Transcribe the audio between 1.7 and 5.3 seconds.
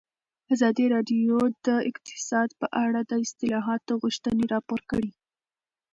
اقتصاد په اړه د اصلاحاتو غوښتنې راپور کړې.